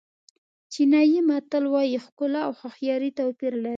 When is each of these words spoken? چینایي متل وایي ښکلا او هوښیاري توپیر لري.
چینایي 0.71 1.19
متل 1.29 1.63
وایي 1.73 1.97
ښکلا 2.05 2.41
او 2.47 2.53
هوښیاري 2.61 3.09
توپیر 3.17 3.53
لري. 3.63 3.69